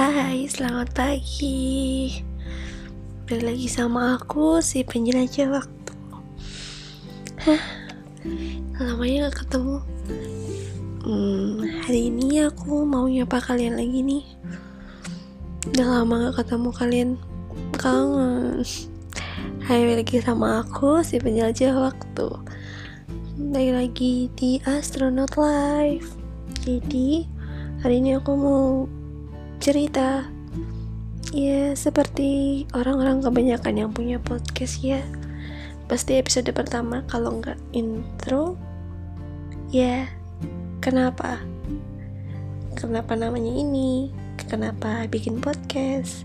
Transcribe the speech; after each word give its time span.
Hai, 0.00 0.48
selamat 0.48 0.96
pagi. 0.96 2.08
Balik 3.28 3.44
lagi 3.52 3.68
sama 3.68 4.16
aku 4.16 4.64
si 4.64 4.80
penjelajah 4.80 5.52
waktu. 5.52 5.92
Hah, 7.44 7.60
lamanya 8.80 9.28
gak 9.28 9.44
ketemu. 9.44 9.76
Hmm, 11.04 11.60
hari 11.84 12.08
ini 12.08 12.48
aku 12.48 12.88
mau 12.88 13.12
nyapa 13.12 13.44
kalian 13.44 13.76
lagi 13.76 14.00
nih. 14.00 14.24
Udah 15.68 16.00
lama 16.00 16.32
gak 16.32 16.48
ketemu 16.48 16.68
kalian. 16.72 17.10
Kangen. 17.76 18.64
Hai, 19.68 19.84
balik 19.84 20.08
lagi 20.08 20.24
sama 20.24 20.64
aku 20.64 21.04
si 21.04 21.20
penjelajah 21.20 21.76
waktu. 21.76 22.40
Balik 23.36 23.72
lagi 23.76 24.32
di 24.32 24.64
Astronaut 24.64 25.36
Life. 25.36 26.16
Jadi, 26.64 27.28
hari 27.84 28.00
ini 28.00 28.16
aku 28.16 28.32
mau 28.32 28.88
cerita. 29.60 30.24
Ya 31.30 31.76
seperti 31.76 32.64
orang-orang 32.72 33.20
kebanyakan 33.20 33.74
yang 33.76 33.90
punya 33.92 34.16
podcast 34.18 34.80
ya. 34.80 35.04
Pasti 35.86 36.16
episode 36.16 36.48
pertama 36.50 37.04
kalau 37.06 37.38
nggak 37.38 37.60
intro 37.76 38.56
ya 39.68 40.08
kenapa? 40.80 41.38
Kenapa 42.74 43.12
namanya 43.14 43.52
ini? 43.52 44.08
Kenapa 44.48 45.04
bikin 45.06 45.38
podcast? 45.38 46.24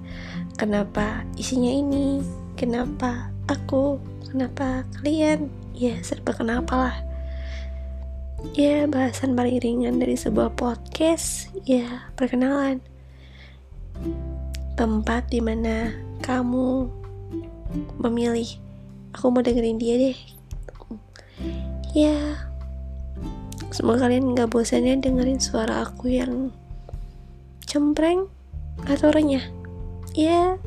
Kenapa 0.55 1.27
isinya 1.35 1.69
ini? 1.69 2.23
Kenapa 2.55 3.29
aku? 3.51 3.99
Kenapa 4.31 4.87
kalian? 4.97 5.51
Ya 5.75 5.99
serba 6.01 6.31
kenapa 6.31 6.73
lah 6.79 6.97
ya 8.53 8.85
bahasan 8.85 9.33
paling 9.33 9.57
ringan 9.57 9.97
dari 9.97 10.13
sebuah 10.13 10.53
podcast 10.53 11.49
ya 11.65 12.13
perkenalan 12.13 12.77
tempat 14.75 15.27
di 15.31 15.39
mana 15.39 15.91
kamu 16.19 16.89
memilih. 18.03 18.47
Aku 19.15 19.31
mau 19.31 19.39
dengerin 19.39 19.79
dia 19.79 19.95
deh. 19.95 20.17
Ya 21.95 22.43
semoga 23.71 24.07
kalian 24.07 24.35
nggak 24.35 24.51
bosannya 24.51 24.99
dengerin 24.99 25.39
suara 25.39 25.87
aku 25.87 26.11
yang 26.11 26.51
cempreng 27.63 28.27
atau 28.87 29.11
renyah. 29.11 29.43
Ya 30.15 30.59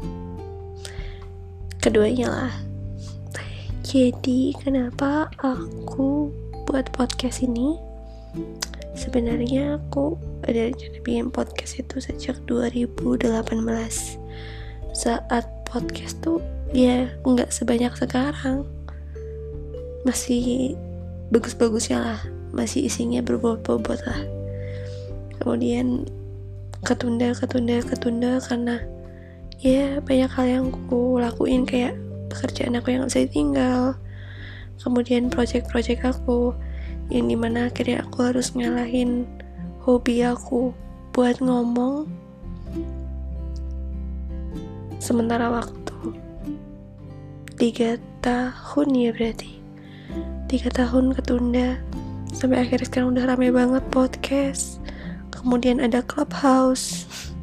keduanya 1.85 2.29
lah. 2.29 2.55
Jadi 3.85 4.53
kenapa 4.61 5.33
aku 5.41 6.29
buat 6.69 6.93
podcast 6.93 7.41
ini 7.41 7.88
sebenarnya 8.99 9.79
aku 9.79 10.19
ada 10.45 10.69
rencana 10.69 10.99
bikin 11.07 11.31
podcast 11.31 11.79
itu 11.79 12.03
sejak 12.03 12.37
2018 12.51 13.39
saat 14.93 15.45
podcast 15.69 16.19
tuh 16.25 16.43
ya 16.75 17.07
nggak 17.23 17.55
sebanyak 17.55 17.93
sekarang. 17.95 18.67
Masih 20.03 20.75
bagus-bagusnya 21.31 21.99
lah. 22.01 22.21
Masih 22.51 22.89
isinya 22.89 23.21
berbobot-bobot 23.21 24.01
lah. 24.09 24.21
Kemudian 25.39 26.09
ketunda 26.83 27.31
ketunda 27.37 27.79
ketunda 27.85 28.33
karena 28.43 28.77
ya 29.61 30.01
banyak 30.03 30.31
hal 30.33 30.47
yang 30.49 30.65
aku 30.73 31.21
lakuin. 31.21 31.63
Kayak 31.69 31.95
pekerjaan 32.33 32.77
aku 32.77 32.97
yang 32.97 33.07
saya 33.09 33.29
tinggal 33.29 33.97
kemudian 34.79 35.27
project-project 35.29 36.07
aku 36.07 36.55
yang 37.09 37.29
di 37.29 37.37
mana 37.37 37.73
akhirnya 37.73 38.05
aku 38.05 38.33
harus 38.33 38.53
ngalahin 38.53 39.25
hobi 39.85 40.21
aku 40.21 40.77
buat 41.17 41.41
ngomong 41.41 42.05
sementara 45.01 45.49
waktu. 45.49 45.97
Tiga 47.57 47.97
tahun 48.21 48.89
ya 48.95 49.11
berarti. 49.17 49.59
Tiga 50.53 50.69
tahun 50.71 51.17
ketunda. 51.17 51.81
Sampai 52.31 52.63
akhirnya 52.63 52.87
sekarang 52.87 53.17
udah 53.17 53.25
rame 53.25 53.49
banget 53.51 53.83
podcast. 53.89 54.79
Kemudian 55.33 55.81
ada 55.81 56.05
clubhouse. 56.05 57.09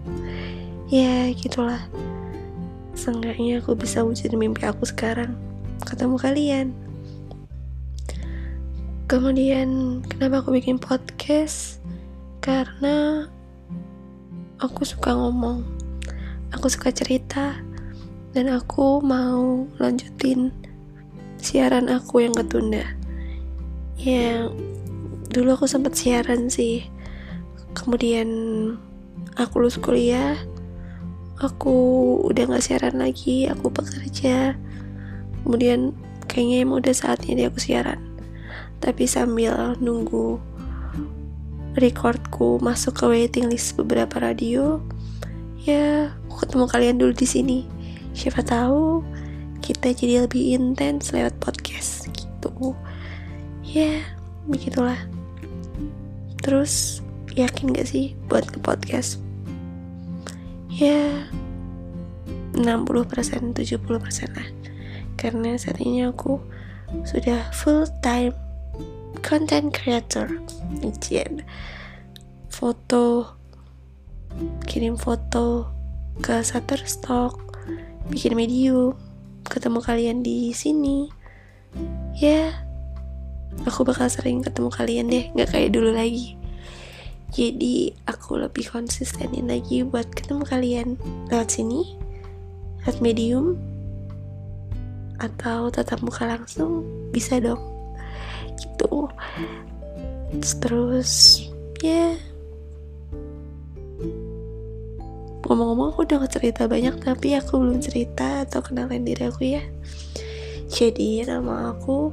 Ya 0.86 1.34
gitulah. 1.34 1.82
Seenggaknya 2.94 3.58
aku 3.58 3.74
bisa 3.74 4.06
wujud 4.06 4.30
mimpi 4.38 4.70
aku 4.70 4.86
sekarang. 4.86 5.34
Ketemu 5.82 6.16
kalian 6.22 6.68
kemudian 9.18 10.02
kenapa 10.06 10.44
aku 10.44 10.56
bikin 10.56 10.76
podcast? 10.78 11.80
Karena 12.44 13.26
aku 14.60 14.84
suka 14.84 15.16
ngomong. 15.16 15.64
Aku 16.52 16.68
suka 16.68 16.92
cerita. 16.92 17.56
Dan 18.36 18.52
aku 18.52 19.00
mau 19.00 19.64
lanjutin 19.80 20.52
siaran 21.40 21.88
aku 21.88 22.28
yang 22.28 22.36
ketunda. 22.36 22.84
Yang 23.96 24.52
dulu 25.32 25.56
aku 25.56 25.66
sempat 25.66 25.96
siaran 25.96 26.52
sih. 26.52 26.84
Kemudian 27.76 28.28
aku 29.36 29.64
lulus 29.64 29.80
kuliah 29.80 30.36
aku 31.44 31.76
udah 32.32 32.48
gak 32.48 32.64
siaran 32.64 32.96
lagi 32.96 33.52
aku 33.52 33.68
bekerja 33.68 34.56
kemudian 35.44 35.92
kayaknya 36.32 36.64
emang 36.64 36.80
udah 36.80 36.96
saatnya 36.96 37.34
dia 37.36 37.48
aku 37.52 37.60
siaran 37.60 38.00
tapi 38.84 39.08
sambil 39.10 39.78
nunggu 39.80 40.40
recordku 41.76 42.58
masuk 42.64 43.04
ke 43.04 43.06
waiting 43.06 43.52
list 43.52 43.76
beberapa 43.76 44.16
radio 44.24 44.80
ya 45.66 46.14
aku 46.30 46.46
ketemu 46.46 46.66
kalian 46.70 46.96
dulu 47.02 47.14
di 47.18 47.28
sini. 47.28 47.60
Siapa 48.16 48.46
tahu 48.46 49.02
kita 49.66 49.92
jadi 49.92 50.30
lebih 50.30 50.56
intens 50.56 51.10
lewat 51.10 51.36
podcast 51.42 52.06
gitu. 52.14 52.78
Ya 53.66 54.06
begitulah. 54.46 55.00
Terus 56.46 57.02
yakin 57.34 57.74
gak 57.74 57.90
sih 57.90 58.14
buat 58.30 58.46
ke 58.46 58.62
podcast? 58.62 59.18
Ya 60.70 61.26
60% 62.54 63.58
70% 63.58 64.38
lah. 64.38 64.50
Karena 65.18 65.58
saat 65.58 65.82
ini 65.82 66.06
aku 66.06 66.38
sudah 67.04 67.50
full 67.52 67.90
time 68.06 68.38
content 69.22 69.72
creator. 69.72 70.40
Ijen 70.80 71.44
foto 72.48 73.36
kirim 74.68 74.96
foto 74.96 75.68
ke 76.24 76.40
Shutterstock 76.40 77.36
bikin 78.08 78.40
medium 78.40 78.96
ketemu 79.44 79.80
kalian 79.84 80.18
di 80.24 80.56
sini. 80.56 81.12
Ya 82.16 82.56
aku 83.68 83.84
bakal 83.84 84.08
sering 84.08 84.40
ketemu 84.40 84.70
kalian 84.72 85.06
deh 85.12 85.26
nggak 85.36 85.52
kayak 85.52 85.76
dulu 85.76 85.92
lagi. 85.92 86.40
Jadi 87.36 87.92
aku 88.08 88.40
lebih 88.40 88.72
konsistenin 88.72 89.52
lagi 89.52 89.84
buat 89.84 90.08
ketemu 90.16 90.44
kalian. 90.48 90.88
Lewat 91.28 91.52
sini 91.52 92.00
lewat 92.86 93.02
medium 93.04 93.60
atau 95.20 95.68
tetap 95.74 96.00
muka 96.04 96.28
langsung 96.28 96.86
bisa 97.12 97.40
dong 97.40 97.75
gitu. 98.60 99.10
Terus 100.64 101.46
ya. 101.80 102.16
Ngomong-ngomong 105.46 105.94
aku 105.94 106.10
udah 106.10 106.26
cerita 106.26 106.66
banyak 106.66 106.98
tapi 107.06 107.38
aku 107.38 107.62
belum 107.62 107.78
cerita 107.78 108.44
atau 108.50 108.66
kenalin 108.66 109.06
diri 109.06 109.30
aku 109.30 109.44
ya. 109.46 109.64
Jadi 110.70 111.22
nama 111.24 111.72
aku 111.72 112.10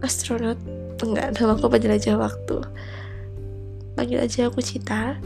astronot. 0.00 0.56
Enggak 1.04 1.36
nama 1.36 1.52
aku 1.54 1.68
penjelajah 1.68 2.16
waktu. 2.16 2.64
Panggil 3.94 4.18
aja 4.24 4.48
aku 4.48 4.58
Cita 4.64 5.20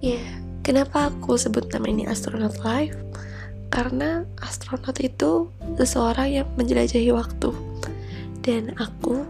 ya 0.00 0.16
kenapa 0.64 1.12
aku 1.12 1.36
sebut 1.36 1.68
nama 1.70 1.86
ini 1.86 2.08
astronot 2.08 2.56
life? 2.64 2.96
Karena 3.70 4.26
astronot 4.42 4.96
itu 4.98 5.52
seseorang 5.78 6.28
yang 6.42 6.48
menjelajahi 6.58 7.14
waktu 7.14 7.69
dan 8.50 8.74
aku 8.82 9.22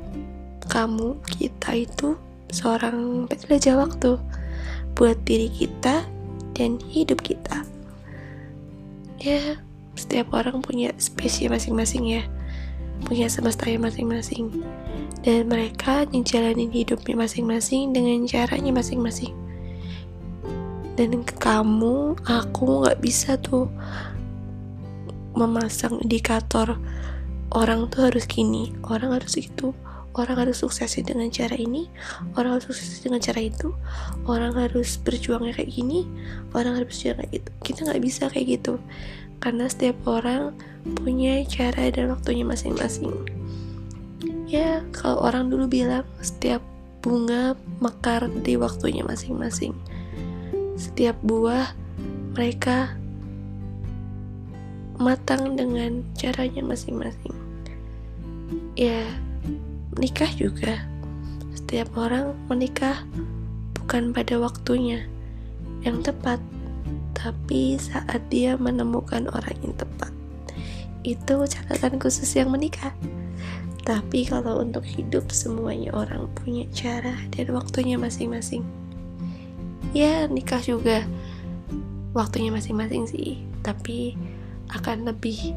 kamu 0.73 1.21
kita 1.29 1.85
itu 1.85 2.17
seorang 2.49 3.29
penjelajah 3.29 3.77
waktu 3.77 4.17
buat 4.97 5.21
diri 5.29 5.53
kita 5.53 6.09
dan 6.57 6.81
hidup 6.89 7.21
kita. 7.21 7.69
Ya 9.21 9.61
setiap 9.93 10.33
orang 10.33 10.65
punya 10.65 10.97
spesies 10.97 11.53
masing-masing 11.53 12.17
ya 12.17 12.25
punya 13.05 13.29
semesta 13.29 13.69
masing-masing. 13.69 14.65
Dan 15.21 15.53
mereka 15.53 16.09
menjalani 16.09 16.73
hidupnya 16.73 17.13
masing-masing 17.13 17.93
dengan 17.93 18.25
caranya 18.25 18.73
masing-masing. 18.73 19.37
Dan 20.97 21.21
kamu 21.29 22.17
aku 22.25 22.65
nggak 22.85 23.05
bisa 23.05 23.37
tuh 23.37 23.69
memasang 25.37 26.01
indikator 26.01 26.81
orang 27.50 27.91
tuh 27.91 28.11
harus 28.11 28.25
gini 28.31 28.70
orang 28.87 29.14
harus 29.14 29.35
itu 29.38 29.75
orang 30.19 30.43
harus 30.43 30.62
suksesnya 30.62 31.14
dengan 31.14 31.31
cara 31.31 31.55
ini 31.55 31.87
orang 32.35 32.58
harus 32.58 32.67
sukses 32.67 32.99
dengan 33.02 33.23
cara 33.23 33.41
itu 33.43 33.70
orang 34.26 34.55
harus 34.58 34.99
berjuangnya 34.99 35.55
kayak 35.55 35.70
gini 35.70 36.06
orang 36.55 36.79
harus 36.79 36.91
berjuang 36.91 37.17
kayak 37.23 37.31
gitu. 37.41 37.50
Kita 37.62 37.79
nggak 37.87 38.02
bisa 38.02 38.23
kayak 38.26 38.47
gitu 38.58 38.75
karena 39.41 39.64
setiap 39.70 39.97
orang 40.05 40.52
punya 41.00 41.41
cara 41.47 41.88
dan 41.94 42.11
waktunya 42.11 42.43
masing-masing. 42.43 43.14
Ya 44.50 44.82
kalau 44.91 45.23
orang 45.23 45.47
dulu 45.49 45.70
bilang 45.70 46.06
setiap 46.19 46.61
bunga 47.00 47.55
mekar 47.79 48.26
di 48.43 48.58
waktunya 48.58 49.06
masing-masing. 49.06 49.73
Setiap 50.75 51.14
buah 51.23 51.70
mereka 52.35 52.99
matang 55.00 55.56
dengan 55.56 56.05
caranya 56.12 56.61
masing-masing 56.61 57.40
ya 58.81 59.05
menikah 59.93 60.32
juga. 60.41 60.88
Setiap 61.53 61.93
orang 62.00 62.32
menikah 62.49 63.05
bukan 63.77 64.17
pada 64.17 64.41
waktunya 64.41 65.05
yang 65.85 66.00
tepat 66.00 66.41
tapi 67.12 67.77
saat 67.77 68.25
dia 68.32 68.56
menemukan 68.56 69.29
orang 69.29 69.56
yang 69.61 69.77
tepat. 69.77 70.09
Itu 71.05 71.44
catatan 71.44 72.00
khusus 72.00 72.32
yang 72.32 72.49
menikah. 72.49 72.97
Tapi 73.85 74.25
kalau 74.25 74.65
untuk 74.65 74.85
hidup 74.88 75.29
semuanya 75.29 75.93
orang 75.93 76.33
punya 76.33 76.65
cara 76.73 77.21
dan 77.37 77.53
waktunya 77.53 78.00
masing-masing. 78.00 78.65
Ya 79.93 80.25
nikah 80.25 80.65
juga 80.65 81.05
waktunya 82.17 82.49
masing-masing 82.49 83.05
sih 83.05 83.44
tapi 83.61 84.17
akan 84.73 85.05
lebih 85.12 85.53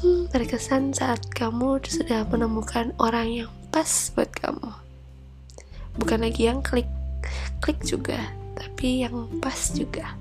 hmm, 0.00 0.32
terkesan 0.32 0.96
saat 0.96 1.22
kamu 1.30 1.78
sudah 1.84 2.26
menemukan 2.26 2.90
orang 2.98 3.28
yang 3.44 3.50
pas 3.68 4.10
buat 4.16 4.30
kamu. 4.32 4.70
Bukan 6.00 6.20
lagi 6.24 6.50
yang 6.50 6.64
klik 6.64 6.88
klik 7.62 7.78
juga 7.86 8.18
tapi 8.58 9.06
yang 9.06 9.28
pas 9.38 9.70
juga. 9.74 10.18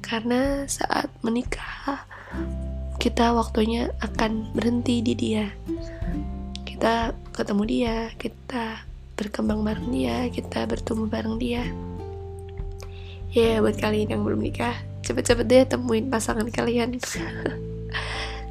Karena 0.00 0.64
saat 0.64 1.12
menikah 1.20 2.06
kita 2.96 3.36
waktunya 3.36 3.92
akan 4.00 4.52
berhenti 4.56 5.04
di 5.04 5.12
dia. 5.12 5.52
Kita 6.64 7.12
ketemu 7.36 7.62
dia 7.68 7.96
kita 8.16 8.88
berkembang 9.18 9.66
bareng 9.66 9.90
dia 9.90 10.30
kita 10.32 10.64
bertumbuh 10.64 11.10
bareng 11.10 11.36
dia. 11.36 11.66
Ya 13.28 13.56
yeah, 13.56 13.56
buat 13.60 13.76
kalian 13.76 14.16
yang 14.16 14.24
belum 14.24 14.40
nikah 14.40 14.72
cepet-cepet 15.04 15.46
deh 15.48 15.64
temuin 15.68 16.08
pasangan 16.08 16.48
kalian 16.48 16.96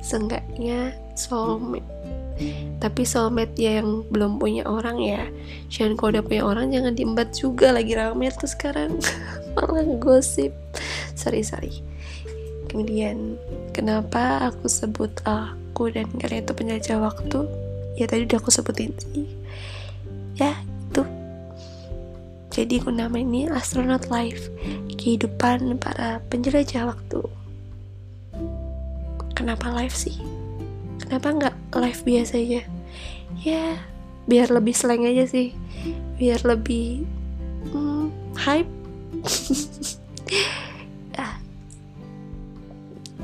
seenggaknya 0.07 0.95
soulmate. 1.19 1.83
Tapi 2.79 3.03
soulmate 3.03 3.57
ya 3.59 3.83
yang 3.83 4.07
belum 4.07 4.39
punya 4.39 4.63
orang 4.63 5.01
ya. 5.03 5.27
Jangan 5.67 5.99
kalau 5.99 6.09
udah 6.15 6.23
punya 6.23 6.43
orang 6.47 6.71
jangan 6.71 6.93
diembat 6.95 7.35
juga 7.35 7.75
lagi 7.75 7.97
rame 7.97 8.31
tuh 8.31 8.47
sekarang. 8.47 8.95
Malah 9.59 9.83
gosip 9.99 10.55
sorry 11.17 11.41
sorry. 11.43 11.73
Kemudian 12.69 13.35
kenapa 13.73 14.53
aku 14.53 14.69
sebut 14.69 15.11
aku 15.25 15.89
dan 15.89 16.07
kalian 16.15 16.45
itu 16.45 16.53
penjajah 16.53 16.97
waktu? 17.01 17.43
Ya 17.97 18.05
tadi 18.05 18.29
udah 18.29 18.37
aku 18.37 18.53
sebutin 18.53 18.93
sih. 19.01 19.25
Ya 20.37 20.53
itu. 20.87 21.01
Jadi 22.53 22.77
aku 22.77 22.93
nama 22.93 23.17
ini 23.17 23.49
astronaut 23.49 24.07
life. 24.13 24.53
Kehidupan 24.93 25.81
para 25.81 26.21
penjelajah 26.29 26.93
waktu 26.93 27.25
kenapa 29.47 29.71
live 29.79 29.95
sih? 29.95 30.19
Kenapa 30.99 31.31
nggak 31.31 31.55
live 31.79 32.01
biasa 32.03 32.35
aja 32.35 32.67
ya 33.47 33.79
biar 34.27 34.51
lebih 34.51 34.75
slang 34.75 35.07
aja 35.07 35.23
sih. 35.23 35.55
Biar 36.19 36.43
lebih 36.43 37.07
hmm, 37.71 38.11
hype. 38.35 38.67
Ah. 41.17 41.39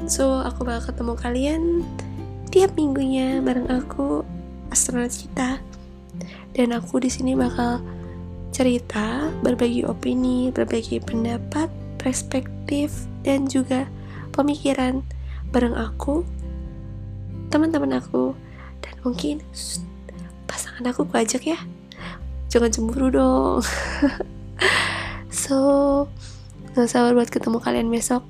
so 0.07 0.39
aku 0.41 0.65
bakal 0.65 0.89
ketemu 0.89 1.13
kalian 1.19 1.61
tiap 2.49 2.73
minggunya 2.79 3.43
bareng 3.43 3.67
aku 3.67 4.23
astronaut 4.71 5.11
cita. 5.11 5.59
Dan 6.55 6.71
aku 6.71 7.03
di 7.03 7.11
sini 7.11 7.35
bakal 7.35 7.83
cerita 8.55 9.27
berbagi 9.43 9.83
opini 9.83 10.55
berbagi 10.55 11.03
pendapat 11.03 11.67
perspektif 11.99 13.11
dan 13.27 13.51
juga 13.51 13.91
pemikiran 14.31 15.03
bareng 15.53 15.77
aku, 15.77 16.25
teman-teman 17.53 18.01
aku, 18.01 18.33
dan 18.81 18.95
mungkin 19.05 19.45
pasangan 20.49 20.89
aku 20.89 21.05
gue 21.05 21.21
ajak 21.21 21.43
ya. 21.45 21.59
Jangan 22.49 22.73
cemburu 22.73 23.13
dong. 23.13 23.61
so, 25.45 25.57
gak 26.73 26.89
sabar 26.89 27.13
buat 27.13 27.29
ketemu 27.29 27.61
kalian 27.61 27.93
besok. 27.93 28.25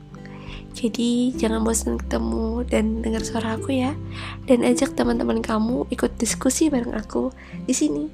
Jadi 0.73 1.31
jangan 1.37 1.61
bosan 1.63 2.01
ketemu 2.01 2.65
dan 2.67 2.99
dengar 2.99 3.23
suara 3.23 3.55
aku 3.55 3.71
ya. 3.71 3.95
Dan 4.43 4.67
ajak 4.67 4.99
teman-teman 4.99 5.39
kamu 5.39 5.87
ikut 5.95 6.19
diskusi 6.19 6.67
bareng 6.67 6.91
aku 6.91 7.31
di 7.63 7.71
sini. 7.71 8.11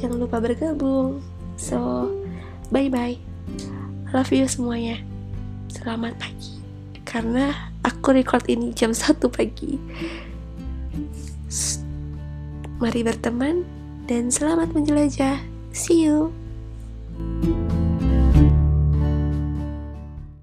Jangan 0.00 0.16
lupa 0.16 0.40
bergabung. 0.40 1.20
So, 1.60 2.08
bye 2.72 2.88
bye. 2.88 3.18
Love 4.14 4.32
you 4.32 4.46
semuanya. 4.46 5.02
Selamat 5.66 6.14
pagi. 6.16 6.62
Karena 7.02 7.73
Aku 7.84 8.16
record 8.16 8.48
ini 8.48 8.72
jam 8.72 8.96
1 8.96 9.20
pagi. 9.28 9.76
Mari 12.80 13.00
berteman 13.04 13.64
dan 14.08 14.32
selamat 14.32 14.72
menjelajah. 14.72 15.40
See 15.72 16.08
you. 16.08 16.32